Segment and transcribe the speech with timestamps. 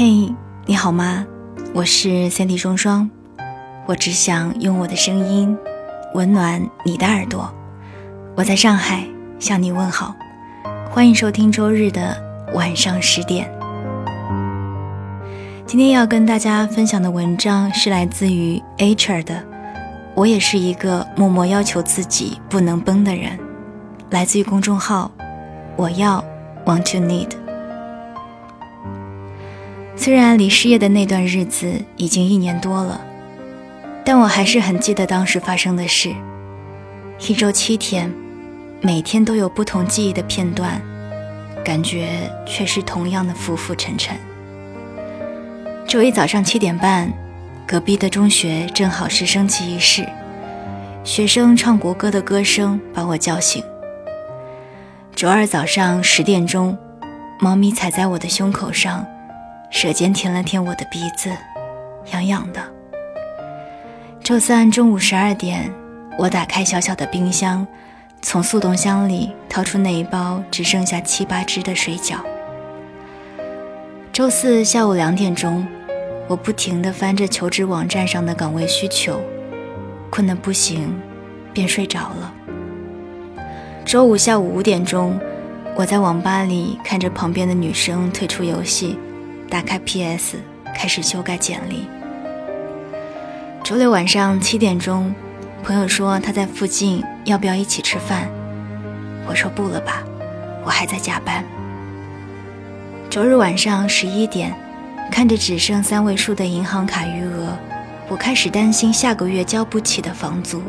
[0.00, 0.32] 嘿，
[0.64, 1.26] 你好吗？
[1.74, 3.10] 我是三 D 双双，
[3.84, 5.58] 我只想用我的声音
[6.14, 7.52] 温暖你的耳朵。
[8.36, 9.04] 我在上海
[9.40, 10.14] 向你问好，
[10.88, 12.16] 欢迎收听周日的
[12.54, 13.50] 晚上十点。
[15.66, 19.42] 今天要跟大家分享的文章是来自于 H r 的，
[20.14, 23.36] 我也是一个默默要求自己不能崩的人，
[24.10, 25.10] 来自于公众号
[25.74, 26.24] 我要
[26.64, 27.47] Want to Need。
[30.00, 33.00] 虽然离失业的那段日子已经一年多了，
[34.04, 36.14] 但我还是很记得当时发生的事。
[37.26, 38.08] 一周七天，
[38.80, 40.80] 每天都有不同记忆的片段，
[41.64, 44.16] 感觉却是同样的浮浮沉沉。
[45.88, 47.12] 周一早上七点半，
[47.66, 50.08] 隔壁的中学正好是升旗仪式，
[51.02, 53.64] 学生唱国歌的歌声把我叫醒。
[55.16, 56.78] 周二早上十点钟，
[57.40, 59.04] 猫咪踩在我的胸口上。
[59.70, 61.30] 舌尖舔了舔我的鼻子，
[62.12, 62.60] 痒痒的。
[64.24, 65.70] 周三中午十二点，
[66.18, 67.66] 我打开小小的冰箱，
[68.22, 72.16] 从速冻箱里掏出那一包只剩下七八只的水饺。
[74.12, 75.66] 周四下午两点钟，
[76.26, 79.20] 我不停地翻着求职网站上的岗位需求，
[80.10, 80.98] 困得不行，
[81.52, 82.34] 便睡着了。
[83.84, 85.18] 周五下午五点钟，
[85.76, 88.98] 我在网吧里看着旁边的女生退出游戏。
[89.48, 90.36] 打开 PS，
[90.74, 91.86] 开始修改简历。
[93.64, 95.14] 周六晚上七点钟，
[95.62, 98.28] 朋友说他在附近，要不要一起吃饭？
[99.26, 100.02] 我说不了吧，
[100.64, 101.44] 我还在加班。
[103.10, 104.54] 周日晚上十一点，
[105.10, 107.56] 看着只剩三位数的银行卡余额，
[108.08, 110.62] 我开始担心下个月交不起的房租。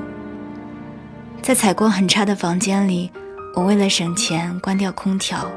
[1.42, 3.12] 在采光很差的房间里，
[3.56, 5.50] 我为了省钱关掉空调，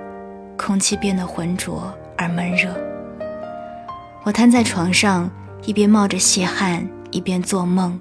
[0.56, 2.74] 空气变得浑浊而闷热。
[4.24, 5.28] 我瘫在床上，
[5.64, 7.98] 一边冒着细汗，一边做梦。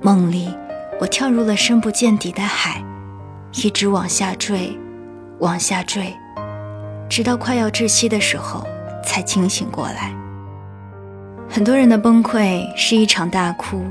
[0.00, 0.48] 梦里，
[0.98, 2.82] 我跳入了深不见底的海，
[3.56, 4.74] 一直往下坠，
[5.40, 6.14] 往下坠，
[7.10, 8.66] 直到快要窒息的时候
[9.04, 10.14] 才清醒过来。
[11.46, 13.82] 很多人的崩溃是一场大哭，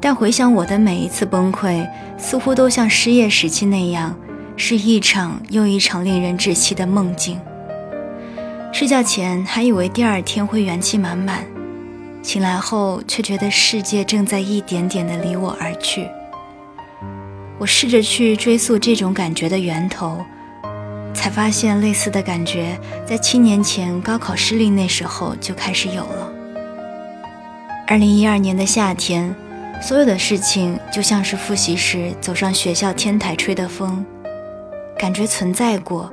[0.00, 1.84] 但回想我的每一次崩溃，
[2.16, 4.16] 似乎都像失业时期那样，
[4.56, 7.40] 是一场又一场令人窒息的梦境。
[8.72, 11.44] 睡觉前还以为第二天会元气满满，
[12.22, 16.08] 醒来后却觉得世界正在一点点的离我而去。
[17.58, 20.24] 我试着去追溯这种感觉的源头，
[21.12, 26.32] 才发现类似的感觉在七年前高考失利那时候就开始有了。
[27.86, 29.34] 二零一二年的夏天，
[29.82, 34.02] 所有的事情就像是复习时走上学校天台吹的风，
[34.96, 36.10] 感觉存在过。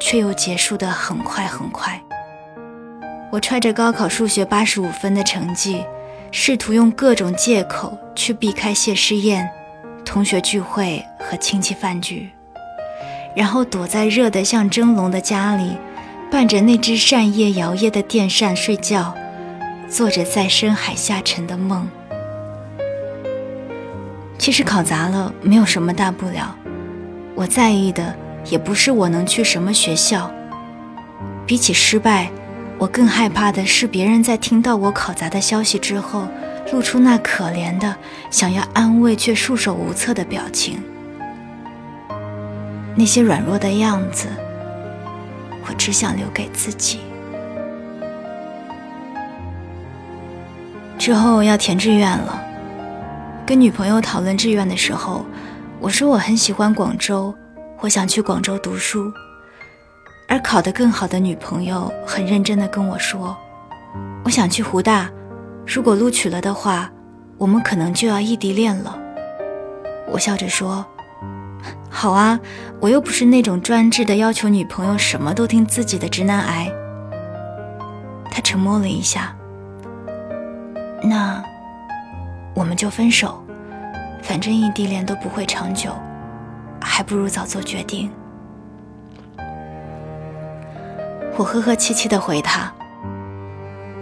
[0.00, 2.00] 却又结束得很快很快。
[3.30, 5.84] 我揣着高考数学八十五分的成绩，
[6.32, 9.48] 试图用各种借口去避开谢师宴、
[10.04, 12.30] 同学聚会和亲戚饭局，
[13.36, 15.76] 然后躲在热得像蒸笼的家里，
[16.30, 19.14] 伴着那只扇叶摇曳的电扇睡觉，
[19.90, 21.86] 做着在深海下沉的梦。
[24.38, 26.56] 其实考砸了没有什么大不了，
[27.34, 28.16] 我在意的。
[28.48, 30.30] 也不是我能去什么学校。
[31.46, 32.30] 比起失败，
[32.78, 36.28] 我更害怕的是别人在听到我考砸的消息之后，
[36.72, 37.96] 露出那可怜的
[38.30, 40.82] 想要安慰却束手无策的表情。
[42.94, 44.28] 那些软弱的样子，
[45.66, 47.00] 我只想留给自己。
[50.98, 52.42] 之后要填志愿了，
[53.46, 55.24] 跟女朋友讨论志愿的时候，
[55.80, 57.34] 我说我很喜欢广州。
[57.80, 59.12] 我想去广州读书，
[60.28, 63.36] 而考得更好的女朋友很认真地跟我说
[64.24, 65.08] ：“我想去湖大，
[65.64, 66.90] 如果录取了的话，
[67.36, 68.98] 我们可能就要异地恋了。”
[70.10, 70.84] 我笑着说
[71.88, 72.40] ：“好啊，
[72.80, 76.68] 我又不是那种专制的要求女朋友什么都听自己的直男癌。”
[78.28, 79.36] 他沉默了一下，
[81.00, 81.40] 那
[82.56, 83.40] 我们就分手，
[84.20, 85.92] 反正异地恋都不会长久。
[86.80, 88.10] 还不如早做决定。
[91.36, 92.72] 我和和气气的回他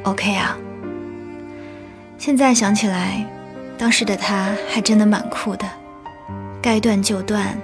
[0.04, 0.56] ：“OK 啊。”
[2.18, 3.24] 现在想起来，
[3.76, 5.66] 当时的他还真的蛮酷的，
[6.62, 7.56] 该断就断，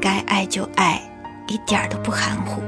[0.00, 1.00] 该爱就爱，
[1.46, 2.60] 一点儿都不含糊。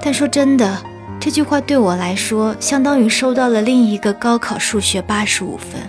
[0.00, 0.82] 但说真的，
[1.20, 5.82] 这句话对我来说，相当于收到了另一个高考数学八十五分，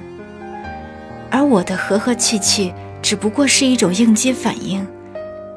[1.32, 2.74] 而我的和和气气。
[3.10, 4.88] 只不过是一种应激反应，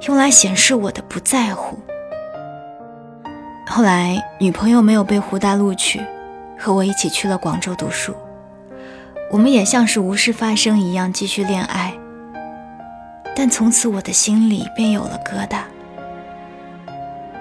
[0.09, 1.79] 用来显示我的不在乎。
[3.67, 6.01] 后来女朋友没有被湖大录取，
[6.59, 8.15] 和我一起去了广州读书。
[9.31, 11.93] 我们也像是无事发生一样继续恋爱，
[13.37, 15.59] 但从此我的心里便有了疙瘩。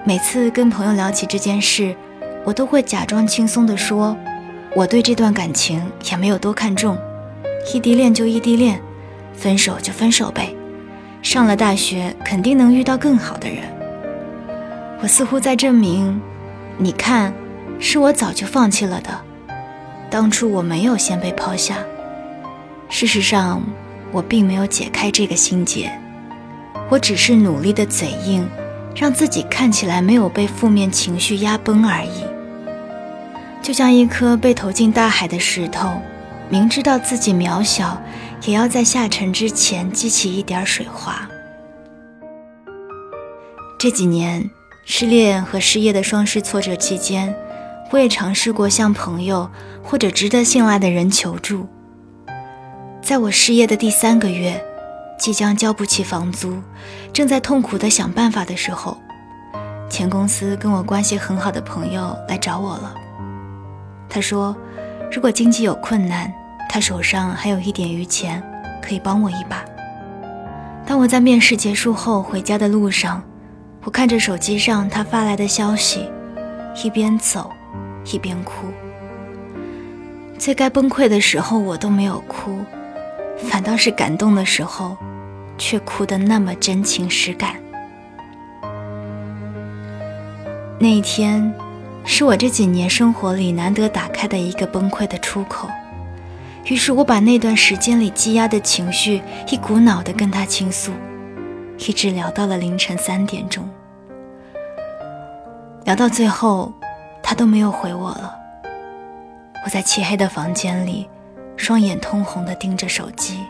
[0.04, 1.96] 每次跟朋友聊起这件事，
[2.44, 4.14] 我都会假装轻松地说
[4.76, 6.98] ：“我对这段感情也没有多看重，
[7.72, 8.78] 异地恋就异地恋，
[9.34, 10.54] 分手就分手呗。
[11.22, 13.58] 上了大学肯定能遇到更好的人。”
[15.02, 16.20] 我似乎在证明，
[16.78, 17.32] 你看，
[17.78, 19.10] 是我早就放弃了的。
[20.10, 21.78] 当初我没有先被抛下。
[22.88, 23.62] 事实上，
[24.10, 25.90] 我并没有解开这个心结，
[26.88, 28.48] 我只是努力的嘴硬。
[28.94, 32.26] 让自己看起来没有被负面情绪压崩而已，
[33.62, 35.90] 就像一颗被投进大海的石头，
[36.50, 37.98] 明知道自己渺小，
[38.44, 41.28] 也要在下沉之前激起一点水花。
[43.78, 44.48] 这几年
[44.84, 47.34] 失恋和失业的双失挫折期间，
[47.90, 49.50] 我也尝试过向朋友
[49.82, 51.68] 或者值得信赖的人求助。
[53.00, 54.62] 在我失业的第三个月。
[55.18, 56.60] 即将交不起房租，
[57.12, 58.98] 正在痛苦的想办法的时候，
[59.88, 62.92] 前公司跟我关系很好的朋友来找我了。
[64.08, 64.56] 他说，
[65.12, 66.32] 如果经济有困难，
[66.72, 68.42] 他手上还有一点余钱，
[68.80, 69.62] 可以帮我一把。
[70.86, 73.22] 当我在面试结束后回家的路上，
[73.84, 76.10] 我看着手机上他发来的消息，
[76.82, 77.50] 一边走，
[78.10, 78.68] 一边哭。
[80.38, 82.60] 最该崩溃的时候，我都没有哭，
[83.36, 84.96] 反倒是感动的时候。
[85.58, 87.54] 却哭得那么真情实感。
[90.80, 91.54] 那一天，
[92.04, 95.68] 是我这几年生活里难得打开的一个崩溃的出口。
[96.64, 100.92] 于是我把那段时间里积压的情绪一股脑地跟他倾诉，
[101.78, 103.68] 一直聊到了凌晨三点钟。
[105.84, 106.72] 聊到最后，
[107.22, 108.38] 他都没有回我了。
[109.64, 111.08] 我在漆黑的房间里，
[111.56, 113.40] 双眼通红地盯着手机。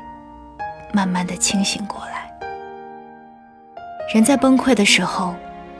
[0.94, 2.30] 慢慢的清醒过来。
[4.12, 5.34] 人在崩溃的时候，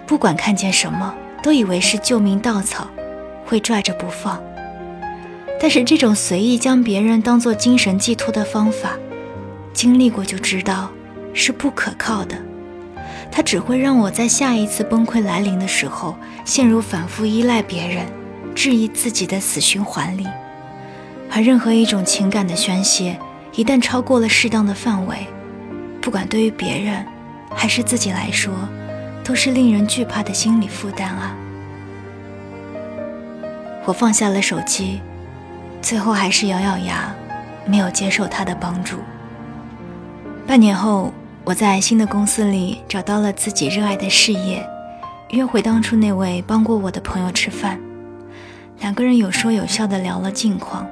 [0.07, 2.87] 不管看见什么，都以为是救命稻草，
[3.47, 4.43] 会拽着不放。
[5.63, 8.99] 但是这种随意将别人当做精神寄托的方法，
[9.73, 10.91] 经历过就知道
[11.33, 12.35] 是不可靠的。
[13.31, 18.05] 它只会让我在下一次崩溃来临的时候，陷入反复依赖别人、
[18.57, 20.27] 质疑自己的死循环里。
[21.31, 23.17] 而任何一种情感的宣泄。
[23.55, 25.27] 一旦超过了适当的范围，
[26.01, 27.05] 不管对于别人
[27.55, 28.51] 还是自己来说，
[29.23, 31.37] 都是令人惧怕的心理负担啊！
[33.85, 35.03] 我放下了手机，
[35.83, 37.15] 最后还是咬咬牙，
[37.67, 38.97] 没有接受他的帮助。
[40.47, 41.13] 半年后，
[41.45, 44.65] 我在新的公司里找到了自己热爱的事业，
[45.31, 47.79] 约回当初那位帮过我的朋友吃饭，
[48.81, 50.87] 两个人有说有笑的聊了近况。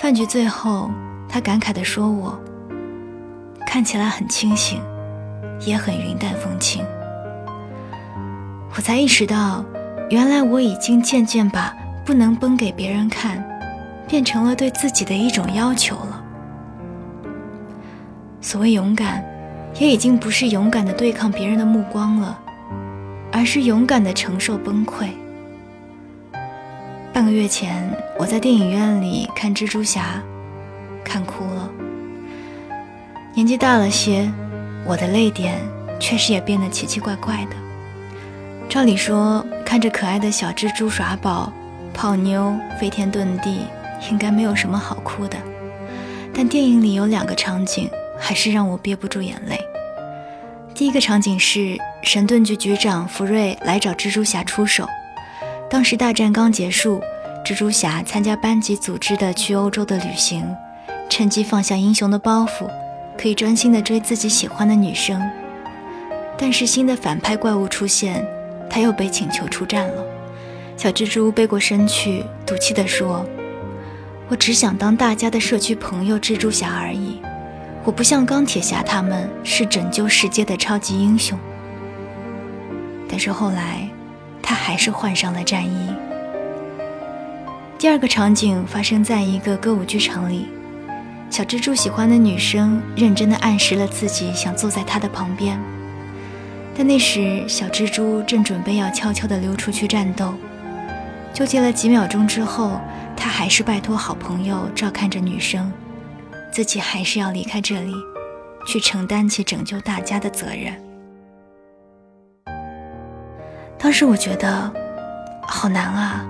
[0.00, 0.90] 饭局最后。
[1.34, 2.38] 他感慨地说：“我
[3.66, 4.78] 看起来很清醒，
[5.60, 6.84] 也很云淡风轻。”
[8.76, 9.64] 我才意识到，
[10.10, 11.74] 原来我已经渐渐把
[12.04, 13.42] 不能崩给别人看，
[14.12, 16.22] 变成了对自己的一种要求了。
[18.42, 19.24] 所谓勇敢，
[19.78, 22.38] 也已经不是勇敢的对抗别人的目光了，
[23.32, 25.08] 而是勇敢的承受崩溃。
[27.10, 30.22] 半个月前，我在电影院里看蜘蛛侠。
[31.02, 31.70] 看哭了，
[33.32, 34.30] 年纪大了些，
[34.84, 35.58] 我的泪点
[35.98, 37.56] 确实也变得奇奇怪怪的。
[38.68, 41.50] 照理说，看着可爱的小蜘蛛耍宝、
[41.94, 43.60] 泡妞、飞天遁地，
[44.10, 45.36] 应该没有什么好哭的。
[46.34, 49.58] 但电影里有两个场景，还是让我憋不住眼泪。
[50.74, 54.88] 第一个场景是神盾局局长福瑞来找蜘蛛侠出手，
[55.68, 57.00] 当时大战刚结束，
[57.44, 60.44] 蜘蛛侠参加班级组织的去欧洲的旅行。
[61.10, 62.66] 趁机放下英雄的包袱，
[63.18, 65.22] 可以专心的追自己喜欢的女生。
[66.38, 68.26] 但是新的反派怪物出现，
[68.70, 70.02] 他又被请求出战了。
[70.78, 73.24] 小蜘蛛背过身去，赌气地说
[74.32, 77.20] ：“我只想当大家的社区朋友，蜘蛛侠而已。
[77.84, 81.38] 我不像钢铁侠他们是拯救世界的超级英雄。”
[83.06, 83.86] 但是后来，
[84.40, 85.94] 他还是换上了战衣。
[87.78, 90.48] 第二个场景发生在一个歌舞剧场里。
[91.28, 95.60] 小蜘蛛喜欢的女生认真的暗示了自己想坐在他的旁边，
[96.74, 100.32] 但那时小蜘蛛正准备要悄悄地溜出去战斗，
[101.34, 102.80] 纠结了几秒钟之后，
[103.22, 105.72] 他还是拜托好朋友照看着女生，
[106.52, 107.94] 自己还是要离开这里，
[108.66, 110.74] 去承担起拯救大家的责任。
[113.78, 114.68] 当时我觉得
[115.46, 116.26] 好难啊！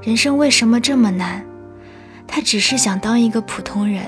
[0.00, 1.44] 人生为什么这么难？
[2.26, 4.02] 他只是想当一个普通人，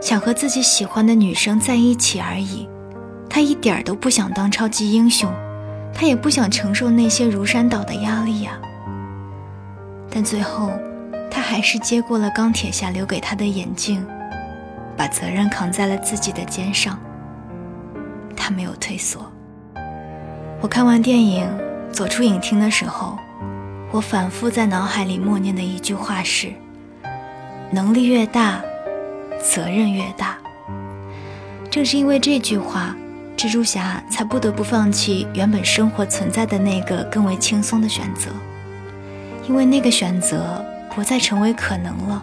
[0.00, 2.68] 想和自己喜欢的女生在一起而已。
[3.28, 5.28] 他一点儿都不想当超级英雄，
[5.92, 8.52] 他也不想承受那些如山倒的压力呀。
[10.08, 10.70] 但最后，
[11.34, 14.06] 他还是接过了钢铁侠留给他的眼镜，
[14.94, 16.98] 把责任扛在了自己的肩上。
[18.36, 19.24] 他没有退缩。
[20.60, 21.48] 我看完电影，
[21.90, 23.16] 走出影厅的时候，
[23.90, 26.52] 我反复在脑海里默念的一句话是：
[27.70, 28.60] 能力越大，
[29.42, 30.36] 责任越大。
[31.70, 32.94] 正是因为这句话，
[33.38, 38.28] 蜘蛛侠才不得不放弃原本生活存在的那个更为轻松的选择。
[39.48, 40.62] 因为那个选择
[40.94, 42.22] 不再成为可能了。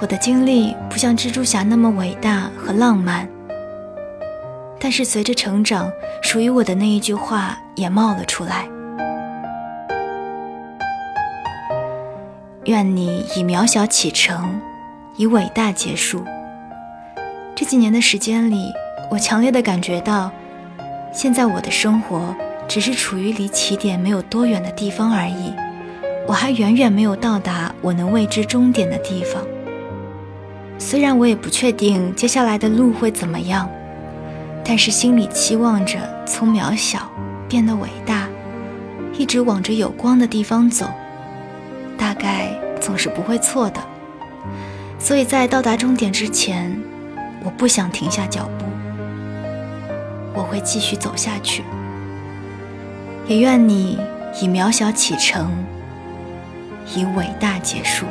[0.00, 3.28] 我的经历不像蜘蛛侠那么伟大和浪漫，
[4.78, 5.90] 但是随着成长，
[6.22, 8.66] 属于我的那一句话也冒了出来：
[12.64, 14.60] 愿你以渺小启程，
[15.16, 16.24] 以伟大结束。
[17.54, 18.72] 这几年的时间里，
[19.10, 20.30] 我强烈的感觉到，
[21.12, 22.34] 现在我的生活。
[22.68, 25.52] 只是处于离起点没有多远的地方而已，
[26.26, 29.42] 我还远远没有到达我能为之终点的地方。
[30.78, 33.68] 虽然我也不确定接下来的路会怎么样，
[34.64, 37.10] 但是心里期望着从渺小
[37.48, 38.28] 变得伟大，
[39.18, 40.88] 一直往着有光的地方走，
[41.98, 43.80] 大概总是不会错的。
[44.98, 46.78] 所以在到达终点之前，
[47.44, 48.64] 我不想停下脚步，
[50.34, 51.64] 我会继续走下去。
[53.26, 53.98] 也愿你
[54.40, 55.50] 以渺小启程，
[56.94, 58.04] 以伟大结束。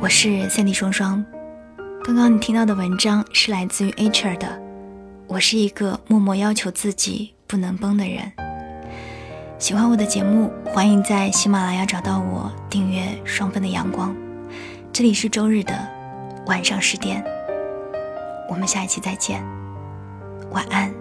[0.00, 1.24] 我是三 D 双双，
[2.04, 4.46] 刚刚你听到的文章是来自于 H r 的。
[5.26, 8.32] 我是一个默默要求自己不能崩的人。
[9.58, 14.14] 喜欢我的节目，欢迎在喜马拉雅找到我，订阅双份的阳光。
[14.92, 15.74] 这里是周日的
[16.46, 17.24] 晚上十点，
[18.48, 19.44] 我们下一期再见。
[20.52, 20.92] 晚安，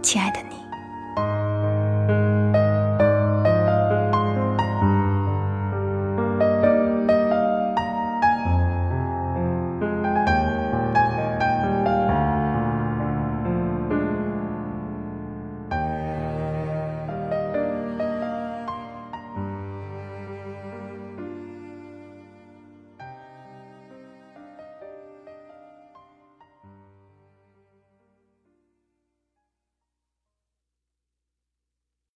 [0.00, 0.63] 亲爱的你。